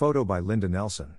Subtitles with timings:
[0.00, 1.18] Photo by Linda Nelson.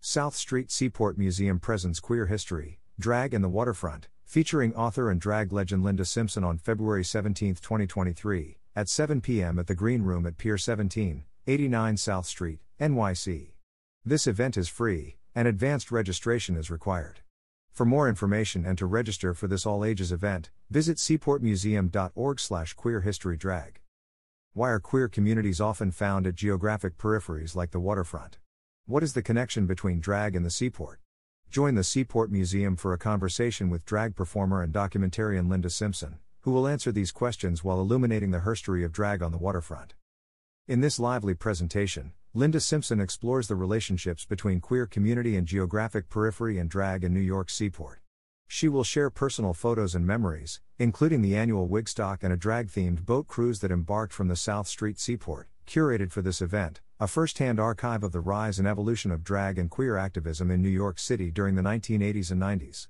[0.00, 5.52] South Street Seaport Museum presents queer history, drag and the waterfront, featuring author and drag
[5.52, 9.58] legend Linda Simpson on February 17, 2023, at 7 p.m.
[9.58, 13.48] at the Green Room at Pier 17, 89 South Street, NYC.
[14.06, 17.20] This event is free, and advanced registration is required.
[17.70, 23.72] For more information and to register for this all ages event, visit seaportmuseum.org/queerhistorydrag.
[24.58, 28.38] Why are queer communities often found at geographic peripheries like the waterfront?
[28.86, 30.98] What is the connection between drag and the seaport?
[31.48, 36.50] Join the Seaport Museum for a conversation with drag performer and documentarian Linda Simpson, who
[36.50, 39.94] will answer these questions while illuminating the history of drag on the waterfront.
[40.66, 46.58] In this lively presentation, Linda Simpson explores the relationships between queer community and geographic periphery
[46.58, 48.00] and drag in New York Seaport.
[48.50, 53.04] She will share personal photos and memories, including the annual Wigstock and a drag themed
[53.04, 57.38] boat cruise that embarked from the South Street Seaport, curated for this event, a first
[57.38, 60.98] hand archive of the rise and evolution of drag and queer activism in New York
[60.98, 62.88] City during the 1980s and 90s.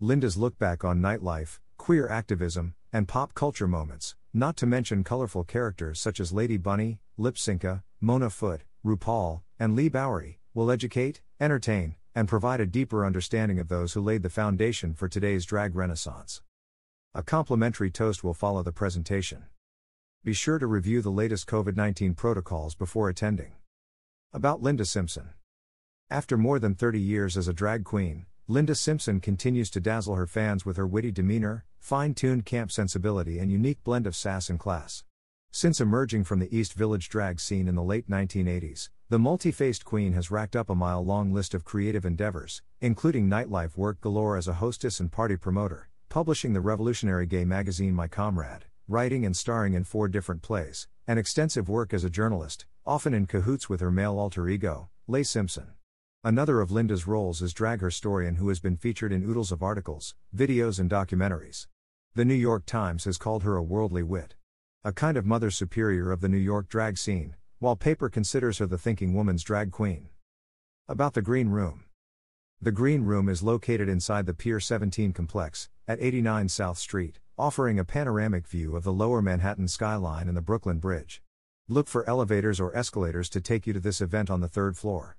[0.00, 5.44] Linda's look back on nightlife, queer activism, and pop culture moments, not to mention colorful
[5.44, 11.96] characters such as Lady Bunny, Lypsinka, Mona Foot, RuPaul, and Leigh Bowery, will educate, entertain,
[12.18, 16.42] and provide a deeper understanding of those who laid the foundation for today's drag renaissance.
[17.14, 19.44] A complimentary toast will follow the presentation.
[20.24, 23.52] Be sure to review the latest COVID 19 protocols before attending.
[24.32, 25.28] About Linda Simpson.
[26.10, 30.26] After more than 30 years as a drag queen, Linda Simpson continues to dazzle her
[30.26, 34.58] fans with her witty demeanor, fine tuned camp sensibility, and unique blend of sass and
[34.58, 35.04] class.
[35.50, 39.84] Since emerging from the East Village drag scene in the late 1980s, the multi faced
[39.84, 44.36] queen has racked up a mile long list of creative endeavors, including nightlife work galore
[44.36, 49.36] as a hostess and party promoter, publishing the revolutionary gay magazine My Comrade, writing and
[49.36, 53.80] starring in four different plays, and extensive work as a journalist, often in cahoots with
[53.80, 55.68] her male alter ego, Leigh Simpson.
[56.22, 60.14] Another of Linda's roles is drag historian who has been featured in oodles of articles,
[60.36, 61.66] videos, and documentaries.
[62.14, 64.34] The New York Times has called her a worldly wit.
[64.84, 68.66] A kind of mother superior of the New York drag scene, while Paper considers her
[68.66, 70.06] the thinking woman's drag queen.
[70.88, 71.86] About the Green Room.
[72.62, 77.80] The Green Room is located inside the Pier 17 complex, at 89 South Street, offering
[77.80, 81.22] a panoramic view of the lower Manhattan skyline and the Brooklyn Bridge.
[81.66, 85.16] Look for elevators or escalators to take you to this event on the third floor.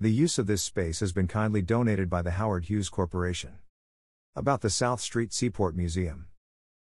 [0.00, 3.58] The use of this space has been kindly donated by the Howard Hughes Corporation.
[4.34, 6.28] About the South Street Seaport Museum.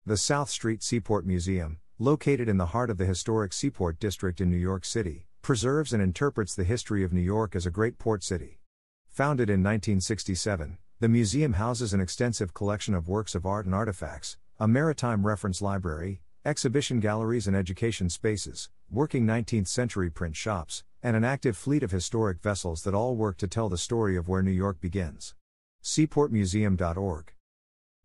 [0.05, 4.49] The South Street Seaport Museum, located in the heart of the historic Seaport District in
[4.51, 8.21] New York City, preserves and interprets the history of New York as a great port
[8.23, 8.59] city.
[9.07, 14.35] Founded in 1967, the museum houses an extensive collection of works of art and artifacts,
[14.59, 21.15] a maritime reference library, exhibition galleries and education spaces, working 19th century print shops, and
[21.15, 24.43] an active fleet of historic vessels that all work to tell the story of where
[24.43, 25.35] New York begins.
[25.81, 27.31] Seaportmuseum.org.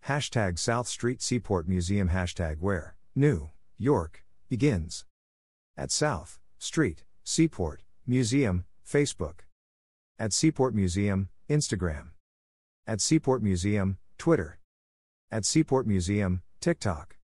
[0.06, 5.04] Hashtag South Street Seaport Museum Hashtag where New York, begins.
[5.76, 9.46] At South, Street, Seaport, Museum, Facebook.
[10.18, 12.08] At Seaport Museum, Instagram.
[12.88, 14.58] At Seaport Museum, Twitter.
[15.30, 17.14] At Seaport Museum, TikTok.